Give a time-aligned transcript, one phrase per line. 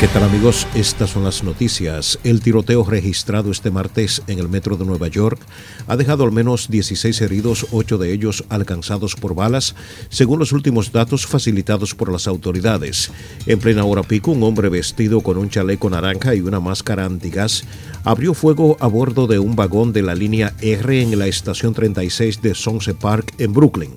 [0.00, 0.64] ¿Qué tal amigos?
[0.76, 2.20] Estas son las noticias.
[2.22, 5.40] El tiroteo registrado este martes en el metro de Nueva York
[5.88, 9.74] ha dejado al menos 16 heridos, 8 de ellos alcanzados por balas,
[10.08, 13.10] según los últimos datos facilitados por las autoridades.
[13.46, 17.64] En plena hora pico, un hombre vestido con un chaleco naranja y una máscara antigas
[18.04, 22.40] abrió fuego a bordo de un vagón de la línea R en la estación 36
[22.40, 23.94] de Sunset Park en Brooklyn.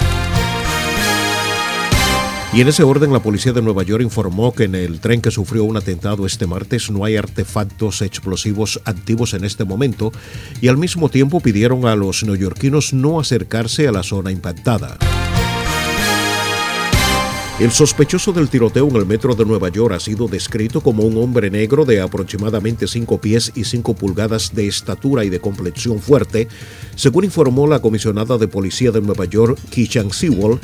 [2.53, 5.31] Y en ese orden, la policía de Nueva York informó que en el tren que
[5.31, 10.11] sufrió un atentado este martes no hay artefactos explosivos activos en este momento
[10.59, 14.97] y al mismo tiempo pidieron a los neoyorquinos no acercarse a la zona impactada.
[17.61, 21.15] El sospechoso del tiroteo en el metro de Nueva York ha sido descrito como un
[21.17, 26.47] hombre negro de aproximadamente 5 pies y 5 pulgadas de estatura y de complexión fuerte,
[26.95, 30.59] según informó la comisionada de policía de Nueva York, Kishan Sewell,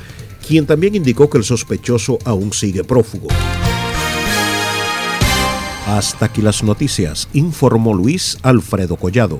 [0.48, 3.28] quien también indicó que el sospechoso aún sigue prófugo.
[5.86, 9.40] Hasta aquí las noticias, informó Luis Alfredo Collado.